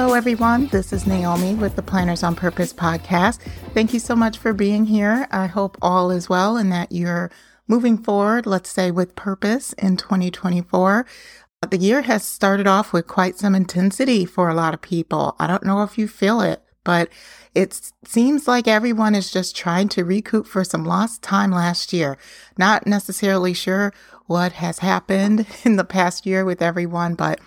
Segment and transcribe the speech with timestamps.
[0.00, 0.66] Hello, everyone.
[0.68, 3.38] This is Naomi with the Planners on Purpose podcast.
[3.74, 5.28] Thank you so much for being here.
[5.30, 7.30] I hope all is well and that you're
[7.68, 11.04] moving forward, let's say, with purpose in 2024.
[11.68, 15.36] The year has started off with quite some intensity for a lot of people.
[15.38, 17.10] I don't know if you feel it, but
[17.54, 22.16] it seems like everyone is just trying to recoup for some lost time last year.
[22.56, 23.92] Not necessarily sure
[24.24, 27.38] what has happened in the past year with everyone, but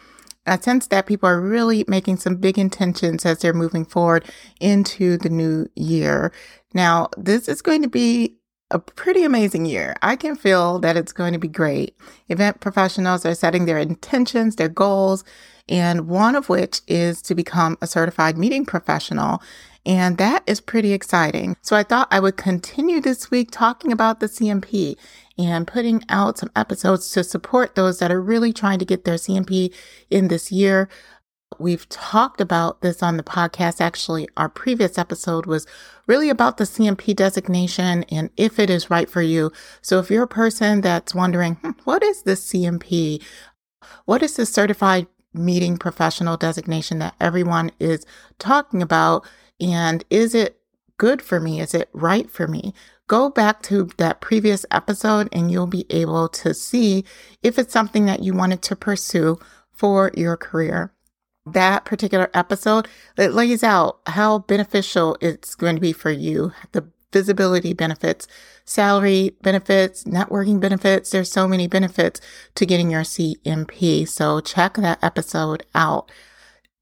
[0.46, 4.26] I sense that people are really making some big intentions as they're moving forward
[4.60, 6.34] into the new year.
[6.74, 8.38] Now, this is going to be
[8.74, 9.96] a pretty amazing year.
[10.02, 11.96] I can feel that it's going to be great.
[12.28, 15.24] Event professionals are setting their intentions, their goals,
[15.70, 19.42] and one of which is to become a certified meeting professional.
[19.86, 21.56] And that is pretty exciting.
[21.62, 24.96] So I thought I would continue this week talking about the CMP
[25.38, 29.16] and putting out some episodes to support those that are really trying to get their
[29.16, 29.74] CMP
[30.10, 30.90] in this year.
[31.60, 33.82] We've talked about this on the podcast.
[33.82, 35.68] Actually, our previous episode was
[36.08, 39.52] really about the CMP designation and if it is right for you.
[39.82, 43.24] So if you're a person that's wondering, hmm, what is this CMP?
[44.06, 48.06] What is the certified meeting professional designation that everyone is
[48.40, 49.26] talking about?
[49.60, 50.60] And is it
[50.98, 51.60] good for me?
[51.60, 52.74] Is it right for me?
[53.08, 57.04] Go back to that previous episode and you'll be able to see
[57.42, 59.40] if it's something that you wanted to pursue
[59.72, 60.94] for your career.
[61.46, 62.88] That particular episode,
[63.18, 68.28] it lays out how beneficial it's going to be for you, the visibility benefits,
[68.66, 71.12] salary benefits, networking benefits.
[71.12, 72.22] There's so many benefits
[72.56, 74.08] to getting your CMP.
[74.08, 76.12] So check that episode out.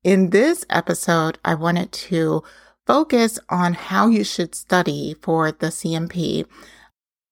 [0.03, 2.43] In this episode, I wanted to
[2.87, 6.45] focus on how you should study for the CMP.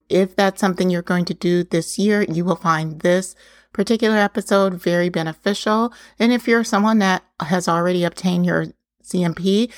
[0.10, 3.36] If that's something you're going to do this year, you will find this
[3.74, 5.94] particular episode very beneficial.
[6.18, 8.68] And if you're someone that has already obtained your
[9.04, 9.72] CMP,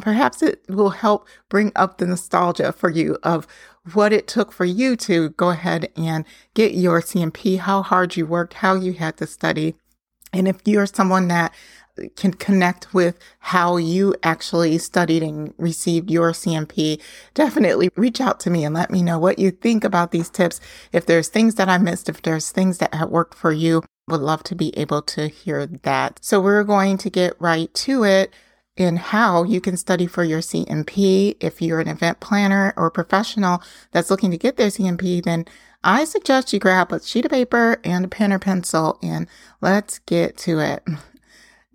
[0.00, 3.46] perhaps it will help bring up the nostalgia for you of
[3.92, 6.24] what it took for you to go ahead and
[6.54, 9.76] get your CMP, how hard you worked, how you had to study.
[10.32, 11.54] And if you're someone that
[12.16, 17.00] can connect with how you actually studied and received your CMP,
[17.34, 20.60] definitely reach out to me and let me know what you think about these tips.
[20.92, 24.20] If there's things that I missed, if there's things that have worked for you, would
[24.20, 26.20] love to be able to hear that.
[26.22, 28.32] So we're going to get right to it
[28.76, 31.36] in how you can study for your CMP.
[31.40, 35.46] If you're an event planner or professional that's looking to get their CMP, then
[35.82, 39.26] I suggest you grab a sheet of paper and a pen or pencil and
[39.60, 40.84] let's get to it.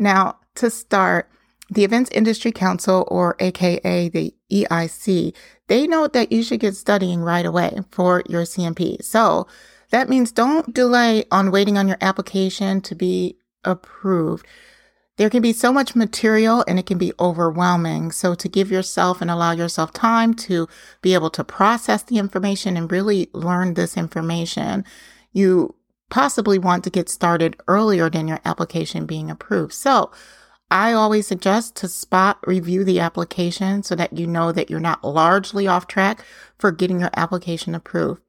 [0.02, 1.30] Now, to start,
[1.70, 5.34] the Events Industry Council, or AKA the EIC,
[5.68, 9.04] they note that you should get studying right away for your CMP.
[9.04, 9.46] So
[9.92, 14.46] that means don't delay on waiting on your application to be approved.
[15.18, 18.12] There can be so much material and it can be overwhelming.
[18.12, 20.68] So to give yourself and allow yourself time to
[21.04, 24.84] be able to process the information and really learn this information,
[25.32, 25.76] you
[26.12, 29.74] possibly want to get started earlier than your application being approved.
[29.74, 30.12] So
[30.70, 35.04] I always suggest to spot review the application so that you know that you're not
[35.04, 36.24] largely off track
[36.60, 38.22] for getting your application approved.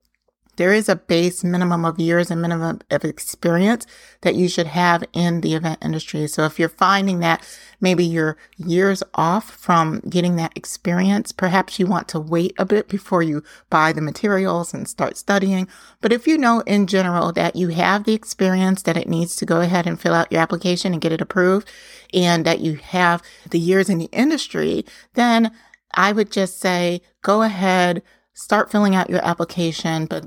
[0.63, 3.85] There is a base minimum of years and minimum of experience
[4.21, 6.29] that you should have in the event industry.
[6.29, 7.45] So if you're finding that
[7.81, 12.89] maybe you're years off from getting that experience, perhaps you want to wait a bit
[12.89, 15.67] before you buy the materials and start studying.
[16.01, 19.45] But if you know in general that you have the experience that it needs to
[19.45, 21.69] go ahead and fill out your application and get it approved
[22.15, 23.21] and that you have
[23.51, 24.85] the years in the industry,
[25.15, 25.51] then
[25.93, 30.25] I would just say go ahead, start filling out your application, but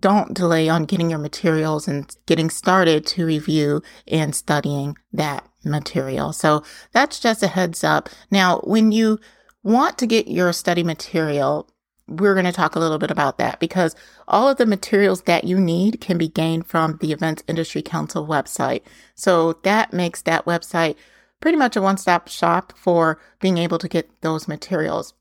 [0.00, 6.32] don't delay on getting your materials and getting started to review and studying that material.
[6.32, 6.62] So
[6.92, 8.08] that's just a heads up.
[8.30, 9.18] Now, when you
[9.62, 11.68] want to get your study material,
[12.08, 13.96] we're going to talk a little bit about that because
[14.28, 18.26] all of the materials that you need can be gained from the Events Industry Council
[18.26, 18.82] website.
[19.14, 20.96] So that makes that website
[21.40, 25.14] pretty much a one stop shop for being able to get those materials.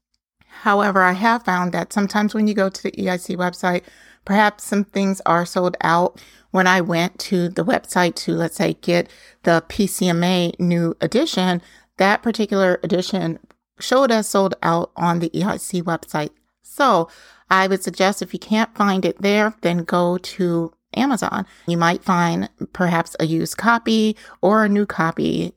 [0.61, 3.83] However, I have found that sometimes when you go to the EIC website,
[4.23, 6.21] perhaps some things are sold out.
[6.51, 9.09] When I went to the website to, let's say, get
[9.43, 11.61] the PCMA new edition,
[11.97, 13.39] that particular edition
[13.79, 16.31] showed as sold out on the EIC website.
[16.61, 17.09] So
[17.49, 21.45] I would suggest if you can't find it there, then go to Amazon.
[21.67, 25.53] You might find perhaps a used copy or a new copy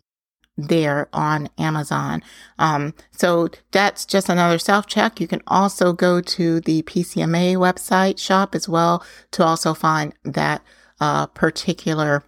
[0.58, 2.22] there on Amazon.
[2.58, 5.20] Um, so that's just another self check.
[5.20, 10.62] You can also go to the PCMA website shop as well to also find that
[11.00, 12.24] uh, particular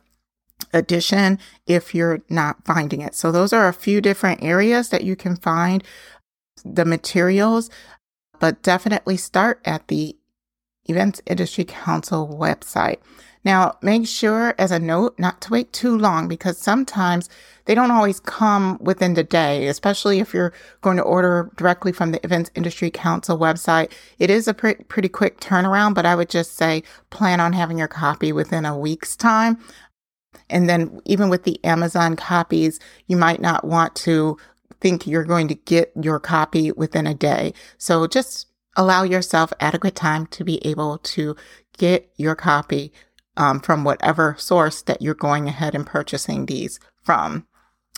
[0.72, 3.14] edition if you're not finding it.
[3.16, 5.82] So those are a few different areas that you can find
[6.64, 7.68] the materials,
[8.38, 10.16] but definitely start at the
[10.86, 12.98] Events Industry Council website.
[13.44, 17.28] Now, make sure as a note not to wait too long because sometimes
[17.64, 20.52] they don't always come within the day, especially if you're
[20.82, 23.92] going to order directly from the Events Industry Council website.
[24.18, 27.78] It is a pre- pretty quick turnaround, but I would just say plan on having
[27.78, 29.58] your copy within a week's time.
[30.50, 34.36] And then even with the Amazon copies, you might not want to
[34.80, 37.54] think you're going to get your copy within a day.
[37.78, 38.46] So just
[38.76, 41.36] allow yourself adequate time to be able to
[41.76, 42.92] get your copy
[43.40, 47.46] um, from whatever source that you're going ahead and purchasing these from.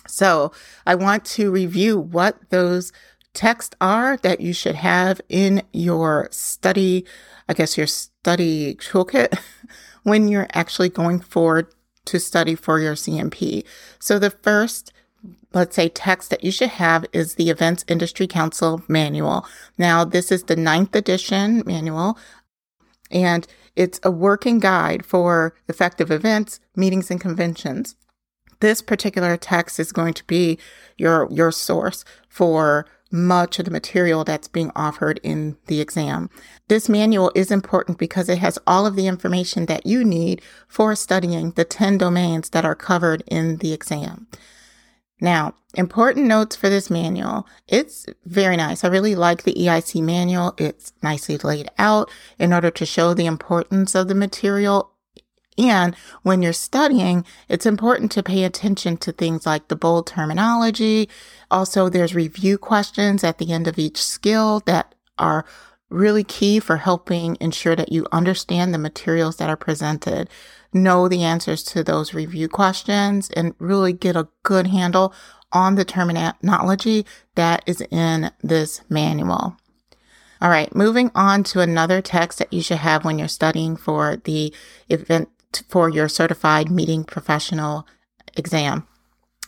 [0.07, 0.53] So
[0.85, 2.93] I want to review what those
[3.33, 7.05] texts are that you should have in your study,
[7.49, 9.37] I guess your study toolkit
[10.03, 11.67] when you're actually going forward
[12.05, 13.65] to study for your CMP.
[13.99, 14.93] So the first
[15.53, 19.45] let's say text that you should have is the Events Industry Council manual.
[19.77, 22.17] Now, this is the ninth edition manual
[23.11, 27.95] and it's a working guide for effective events, meetings, and conventions.
[28.59, 30.57] This particular text is going to be
[30.97, 36.29] your, your source for much of the material that's being offered in the exam.
[36.67, 40.95] This manual is important because it has all of the information that you need for
[40.95, 44.27] studying the 10 domains that are covered in the exam.
[45.23, 47.47] Now, important notes for this manual.
[47.69, 48.83] It's very nice.
[48.83, 50.53] I really like the EIC manual.
[50.57, 54.91] It's nicely laid out in order to show the importance of the material.
[55.57, 61.07] And when you're studying, it's important to pay attention to things like the bold terminology.
[61.49, 65.45] Also, there's review questions at the end of each skill that are
[65.93, 70.29] really key for helping ensure that you understand the materials that are presented
[70.73, 75.13] know the answers to those review questions and really get a good handle
[75.51, 77.05] on the terminology
[77.35, 79.55] that is in this manual.
[80.41, 84.17] All right, moving on to another text that you should have when you're studying for
[84.17, 84.53] the
[84.89, 85.29] event
[85.69, 87.87] for your certified meeting professional
[88.35, 88.87] exam.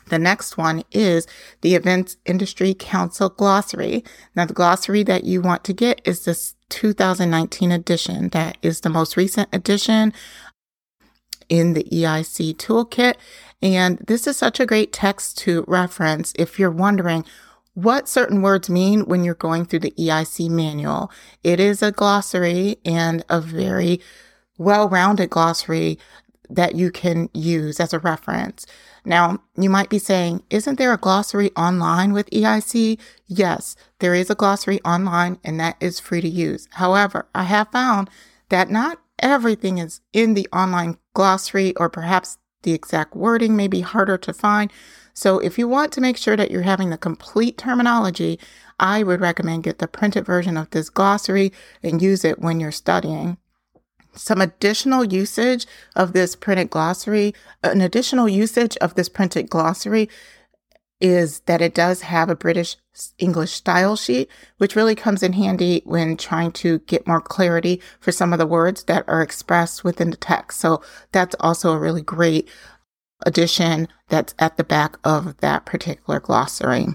[0.08, 1.28] The next one is
[1.62, 4.04] the Events Industry Council Glossary.
[4.36, 8.30] Now, the glossary that you want to get is this 2019 edition.
[8.30, 10.14] That is the most recent edition
[11.50, 13.16] in the EIC toolkit.
[13.62, 17.26] And this is such a great text to reference if you're wondering
[17.74, 21.12] what certain words mean when you're going through the EIC manual.
[21.44, 24.00] It is a glossary and a very
[24.58, 26.00] well rounded glossary
[26.50, 28.66] that you can use as a reference.
[29.06, 33.00] Now, you might be saying, isn't there a glossary online with EIC?
[33.28, 36.68] Yes, there is a glossary online and that is free to use.
[36.72, 38.10] However, I have found
[38.50, 43.82] that not everything is in the online glossary, or perhaps the exact wording may be
[43.82, 44.72] harder to find.
[45.14, 48.40] So, if you want to make sure that you're having the complete terminology,
[48.80, 52.72] I would recommend get the printed version of this glossary and use it when you're
[52.72, 53.38] studying.
[54.16, 60.10] Some additional usage of this printed glossary, an additional usage of this printed glossary
[61.02, 62.78] is that it does have a British
[63.18, 68.12] English style sheet, which really comes in handy when trying to get more clarity for
[68.14, 70.60] some of the words that are expressed within the text.
[70.60, 70.82] So
[71.12, 72.50] that's also a really great
[73.26, 76.88] addition that's at the back of that particular glossary.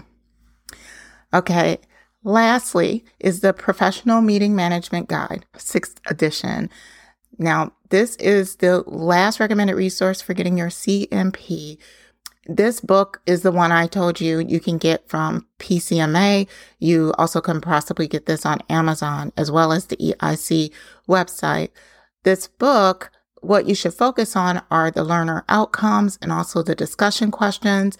[1.33, 1.77] Okay.
[2.23, 6.69] Lastly is the Professional Meeting Management Guide, sixth edition.
[7.37, 11.77] Now, this is the last recommended resource for getting your CMP
[12.47, 16.47] this book is the one I told you you can get from PCMA.
[16.79, 20.71] You also can possibly get this on Amazon as well as the EIC
[21.07, 21.69] website.
[22.23, 23.11] This book,
[23.41, 27.97] what you should focus on are the learner outcomes and also the discussion questions.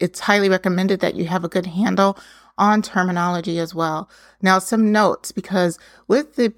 [0.00, 2.18] It's highly recommended that you have a good handle
[2.56, 4.08] on terminology as well.
[4.40, 6.48] Now, some notes because with the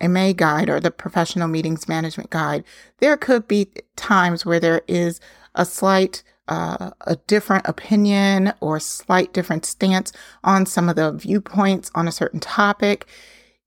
[0.00, 2.64] PCMA guide or the professional meetings management guide,
[2.98, 5.20] there could be times where there is
[5.54, 11.92] a slight uh, a different opinion or slight different stance on some of the viewpoints
[11.94, 13.06] on a certain topic,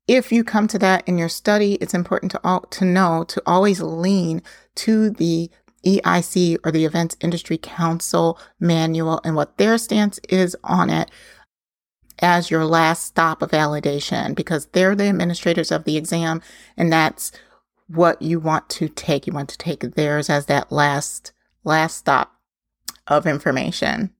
[0.06, 3.42] if you come to that in your study, it's important to all, to know to
[3.46, 4.42] always lean
[4.76, 5.50] to the
[5.86, 11.10] EIC or the Events Industry Council manual and what their stance is on it
[12.20, 16.42] as your last stop of validation because they're the administrators of the exam
[16.78, 17.32] and that's
[17.88, 19.28] what you want to take.
[19.28, 21.32] You want to take theirs as that last
[21.64, 22.34] last stop
[23.08, 24.12] of information.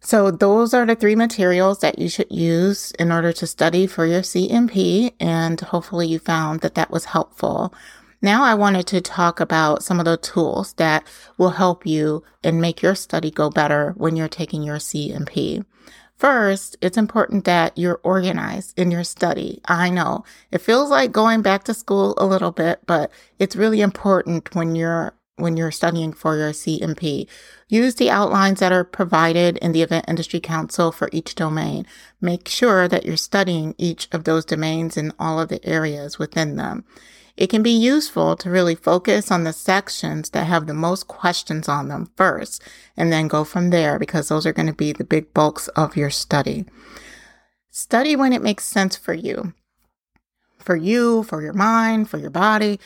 [0.00, 4.04] So those are the three materials that you should use in order to study for
[4.04, 7.72] your CMP and hopefully you found that that was helpful.
[8.20, 11.06] Now I wanted to talk about some of the tools that
[11.38, 15.64] will help you and make your study go better when you're taking your CMP.
[16.16, 19.60] First, it's important that you're organized in your study.
[19.66, 23.80] I know it feels like going back to school a little bit, but it's really
[23.80, 27.26] important when you're when you're studying for your CMP.
[27.68, 31.86] Use the outlines that are provided in the Event Industry Council for each domain.
[32.20, 36.56] Make sure that you're studying each of those domains and all of the areas within
[36.56, 36.84] them.
[37.36, 41.68] It can be useful to really focus on the sections that have the most questions
[41.68, 42.62] on them first
[42.96, 45.96] and then go from there because those are going to be the big bulks of
[45.96, 46.64] your study.
[47.70, 49.52] Study when it makes sense for you.
[50.60, 52.78] For you, for your mind, for your body.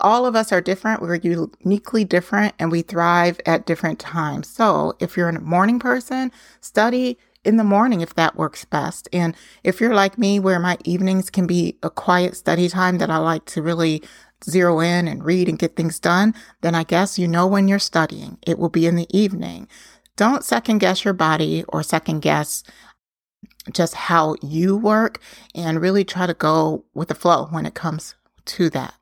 [0.00, 1.02] All of us are different.
[1.02, 4.48] We're uniquely different and we thrive at different times.
[4.48, 9.08] So if you're a morning person, study in the morning if that works best.
[9.12, 13.10] And if you're like me, where my evenings can be a quiet study time that
[13.10, 14.02] I like to really
[14.44, 17.78] zero in and read and get things done, then I guess you know when you're
[17.78, 18.38] studying.
[18.46, 19.68] It will be in the evening.
[20.16, 22.62] Don't second guess your body or second guess
[23.72, 25.20] just how you work
[25.54, 28.14] and really try to go with the flow when it comes
[28.46, 28.94] to that.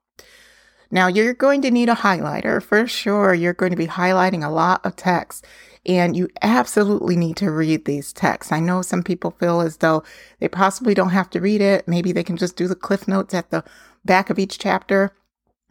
[0.90, 3.34] Now, you're going to need a highlighter for sure.
[3.34, 5.46] You're going to be highlighting a lot of text.
[5.84, 8.52] And you absolutely need to read these texts.
[8.52, 10.02] I know some people feel as though
[10.40, 11.86] they possibly don't have to read it.
[11.86, 13.64] Maybe they can just do the cliff notes at the
[14.04, 15.14] back of each chapter.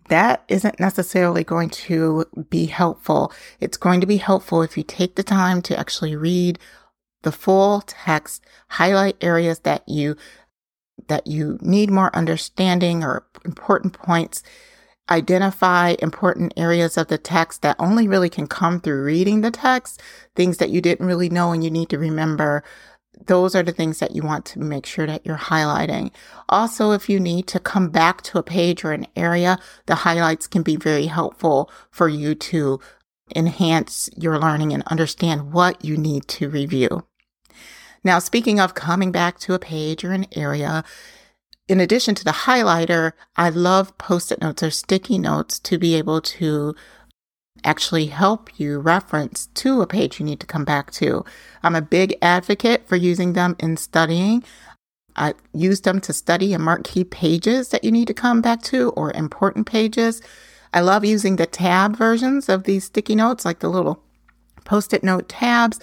[0.09, 3.31] That isn't necessarily going to be helpful.
[3.59, 6.59] It's going to be helpful if you take the time to actually read
[7.23, 10.15] the full text, highlight areas that you
[11.07, 14.41] that you need more understanding or important points
[15.09, 20.01] identify important areas of the text that only really can come through reading the text,
[20.35, 22.63] things that you didn't really know and you need to remember.
[23.25, 26.11] Those are the things that you want to make sure that you're highlighting.
[26.49, 30.47] Also, if you need to come back to a page or an area, the highlights
[30.47, 32.79] can be very helpful for you to
[33.35, 37.05] enhance your learning and understand what you need to review.
[38.03, 40.83] Now, speaking of coming back to a page or an area,
[41.67, 45.95] in addition to the highlighter, I love post it notes or sticky notes to be
[45.95, 46.75] able to
[47.63, 51.25] actually help you reference to a page you need to come back to.
[51.63, 54.43] I'm a big advocate for using them in studying.
[55.15, 58.61] I use them to study and mark key pages that you need to come back
[58.63, 60.21] to or important pages.
[60.73, 64.03] I love using the tab versions of these sticky notes, like the little
[64.63, 65.79] post it note tabs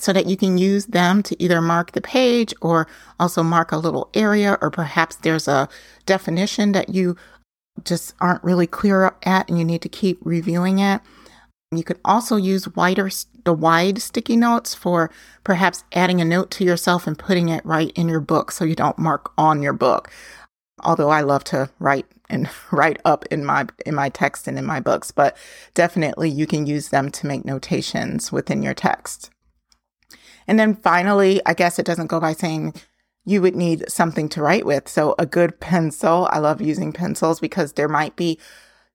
[0.00, 2.86] so that you can use them to either mark the page or
[3.18, 5.68] also mark a little area, or perhaps there's a
[6.06, 7.16] definition that you
[7.84, 11.00] just aren't really clear at and you need to keep reviewing it.
[11.70, 13.10] You could also use wider,
[13.44, 15.10] the wide sticky notes for
[15.44, 18.74] perhaps adding a note to yourself and putting it right in your book so you
[18.74, 20.10] don't mark on your book.
[20.80, 24.64] Although I love to write and write up in my in my text and in
[24.64, 25.36] my books, but
[25.74, 29.30] definitely you can use them to make notations within your text.
[30.48, 32.74] And then finally, I guess it doesn't go by saying
[33.24, 34.88] you would need something to write with.
[34.88, 36.26] So a good pencil.
[36.32, 38.40] I love using pencils because there might be,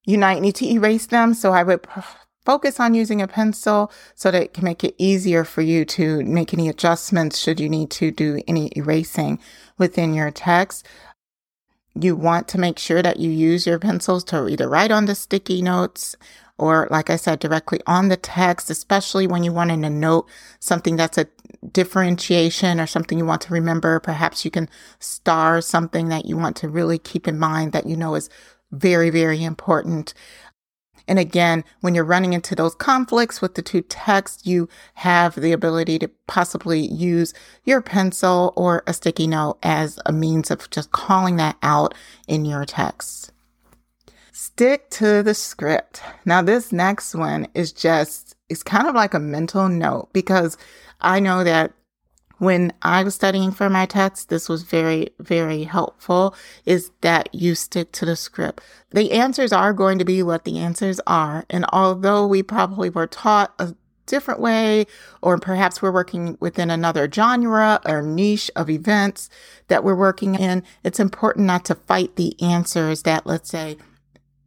[0.05, 1.36] you might need to erase them.
[1.36, 1.86] So I would
[2.43, 6.24] focus on using a pencil so that it can make it easier for you to
[6.24, 9.39] make any adjustments should you need to do any erasing
[9.77, 10.88] within your text.
[11.93, 15.13] You want to make sure that you use your pencils to either write on the
[15.13, 16.15] sticky notes
[16.57, 20.29] or like I said, directly on the text, especially when you want to note
[20.60, 21.27] something that's a
[21.72, 24.00] differentiation or something you want to remember.
[24.00, 24.69] Perhaps you can
[25.00, 28.29] star something that you want to really keep in mind that you know is
[28.72, 30.13] very, very important.
[31.07, 35.51] And again, when you're running into those conflicts with the two texts, you have the
[35.51, 37.33] ability to possibly use
[37.65, 41.93] your pencil or a sticky note as a means of just calling that out
[42.27, 43.31] in your text.
[44.45, 46.01] Stick to the script.
[46.25, 50.57] Now, this next one is just, it's kind of like a mental note because
[51.00, 51.71] I know that
[52.39, 56.35] when I was studying for my tests, this was very, very helpful
[56.65, 58.62] is that you stick to the script.
[58.91, 61.45] The answers are going to be what the answers are.
[61.50, 63.73] And although we probably were taught a
[64.07, 64.88] different way,
[65.21, 69.29] or perhaps we're working within another genre or niche of events
[69.69, 73.77] that we're working in, it's important not to fight the answers that, let's say,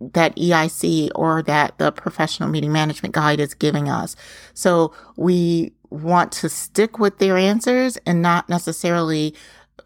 [0.01, 4.15] that EIC or that the professional meeting management guide is giving us.
[4.55, 9.35] So we want to stick with their answers and not necessarily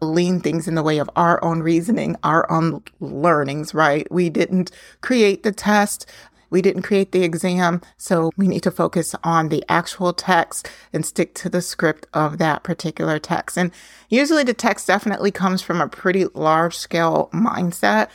[0.01, 4.11] lean things in the way of our own reasoning, our own learnings, right?
[4.11, 6.07] We didn't create the test.
[6.49, 7.81] We didn't create the exam.
[7.97, 12.39] So we need to focus on the actual text and stick to the script of
[12.39, 13.57] that particular text.
[13.57, 13.71] And
[14.09, 18.09] usually the text definitely comes from a pretty large scale mindset.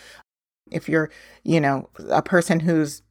[0.70, 1.10] If you're,
[1.44, 3.02] you know, a person who's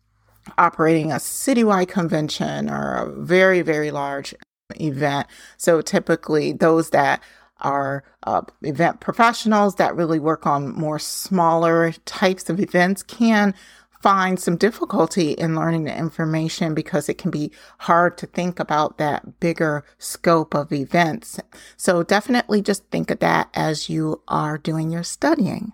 [0.58, 4.34] operating a citywide convention or a very, very large
[4.80, 5.28] event.
[5.58, 7.22] So typically, those that
[7.62, 13.54] are uh, event professionals that really work on more smaller types of events can
[14.02, 18.98] find some difficulty in learning the information because it can be hard to think about
[19.00, 21.40] that bigger scope of events.
[21.76, 25.74] So definitely just think of that as you are doing your studying.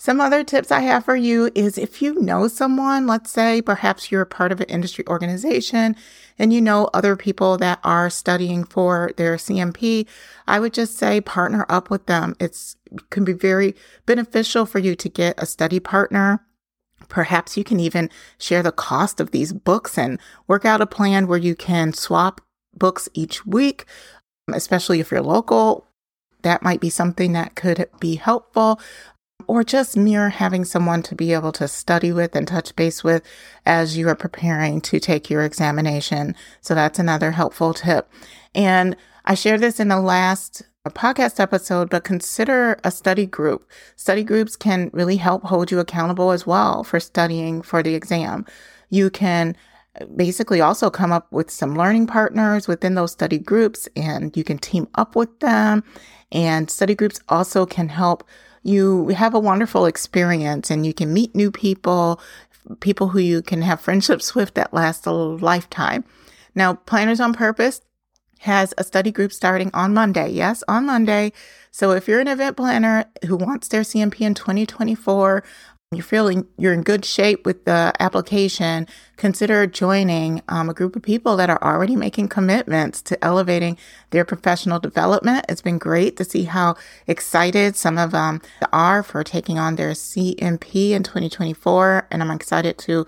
[0.00, 4.10] Some other tips I have for you is if you know someone, let's say perhaps
[4.10, 5.94] you're a part of an industry organization
[6.38, 10.06] and you know other people that are studying for their CMP,
[10.48, 12.34] I would just say partner up with them.
[12.40, 12.76] It's
[13.10, 13.76] can be very
[14.06, 16.46] beneficial for you to get a study partner.
[17.10, 21.26] Perhaps you can even share the cost of these books and work out a plan
[21.26, 22.40] where you can swap
[22.72, 23.84] books each week,
[24.50, 25.86] especially if you're local.
[26.40, 28.80] That might be something that could be helpful
[29.50, 33.20] or just mere having someone to be able to study with and touch base with
[33.66, 36.36] as you are preparing to take your examination.
[36.60, 38.08] So that's another helpful tip.
[38.54, 43.68] And I shared this in the last podcast episode, but consider a study group.
[43.96, 48.46] Study groups can really help hold you accountable as well for studying for the exam.
[48.88, 49.56] You can
[50.14, 54.58] basically also come up with some learning partners within those study groups and you can
[54.58, 55.82] team up with them.
[56.30, 58.22] And study groups also can help
[58.62, 62.20] you have a wonderful experience and you can meet new people,
[62.80, 66.04] people who you can have friendships with that last a lifetime.
[66.54, 67.80] Now, Planners on Purpose
[68.40, 70.30] has a study group starting on Monday.
[70.30, 71.32] Yes, on Monday.
[71.70, 75.44] So if you're an event planner who wants their CMP in 2024,
[75.92, 81.02] you're feeling you're in good shape with the application, consider joining um, a group of
[81.02, 83.76] people that are already making commitments to elevating
[84.10, 85.44] their professional development.
[85.48, 86.76] It's been great to see how
[87.08, 88.40] excited some of them
[88.72, 92.06] are for taking on their CMP in 2024.
[92.12, 93.04] And I'm excited to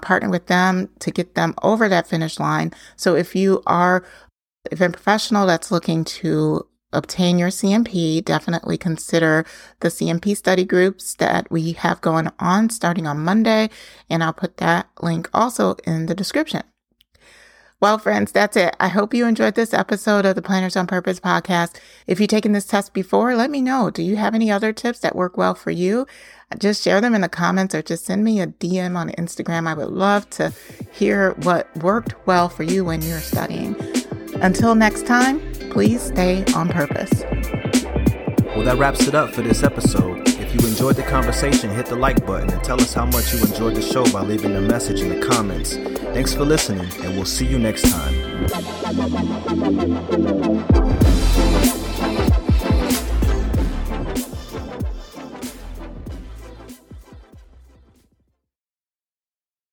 [0.00, 2.72] partner with them to get them over that finish line.
[2.96, 4.02] So if you are
[4.72, 9.44] event professional that's looking to obtain your CMP, definitely consider
[9.80, 13.70] the CMP study groups that we have going on starting on Monday.
[14.08, 16.62] And I'll put that link also in the description.
[17.80, 18.74] Well, friends, that's it.
[18.80, 21.78] I hope you enjoyed this episode of the Planners on Purpose podcast.
[22.06, 23.90] If you've taken this test before, let me know.
[23.90, 26.06] Do you have any other tips that work well for you?
[26.58, 29.66] Just share them in the comments or just send me a DM on Instagram.
[29.66, 30.52] I would love to
[30.92, 33.76] hear what worked well for you when you're studying.
[34.36, 35.42] Until next time,
[35.74, 37.24] please stay on purpose.
[38.54, 40.28] Well, that wraps it up for this episode.
[40.28, 43.40] If you enjoyed the conversation, hit the like button and tell us how much you
[43.40, 45.74] enjoyed the show by leaving a message in the comments.
[46.14, 48.14] Thanks for listening, and we'll see you next time.